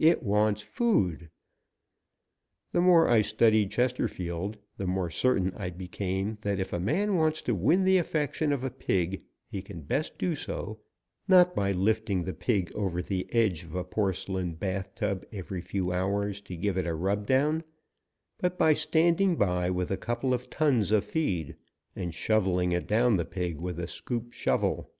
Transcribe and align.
It 0.00 0.20
wants 0.20 0.62
food. 0.62 1.30
The 2.72 2.80
more 2.80 3.06
I 3.08 3.20
studied 3.20 3.70
Chesterfield 3.70 4.58
the 4.76 4.86
more 4.88 5.10
certain 5.10 5.52
I 5.56 5.70
became 5.70 6.38
that 6.40 6.58
if 6.58 6.72
a 6.72 6.80
man 6.80 7.14
wants 7.14 7.40
to 7.42 7.54
win 7.54 7.84
the 7.84 7.96
affection 7.96 8.52
of 8.52 8.64
a 8.64 8.70
pig 8.72 9.22
he 9.48 9.62
can 9.62 9.82
best 9.82 10.18
do 10.18 10.34
so, 10.34 10.80
not 11.28 11.54
by 11.54 11.70
lifting 11.70 12.24
the 12.24 12.34
pig 12.34 12.72
over 12.74 13.00
the 13.00 13.32
edge 13.32 13.62
of 13.62 13.76
a 13.76 13.84
porcelain 13.84 14.54
bath 14.54 14.92
tub 14.96 15.24
every 15.32 15.60
few 15.60 15.92
hours 15.92 16.40
to 16.40 16.56
give 16.56 16.76
it 16.76 16.88
a 16.88 16.94
rub 16.96 17.24
down, 17.24 17.62
but 18.38 18.58
by 18.58 18.72
standing 18.72 19.36
by 19.36 19.70
with 19.70 19.92
a 19.92 19.96
couple 19.96 20.34
of 20.34 20.50
tons 20.50 20.90
of 20.90 21.04
feed 21.04 21.54
and 21.94 22.12
shovelling 22.12 22.72
it 22.72 22.88
down 22.88 23.16
the 23.18 23.24
pig 23.24 23.60
with 23.60 23.78
a 23.78 23.86
scoop 23.86 24.32
shovel. 24.32 24.90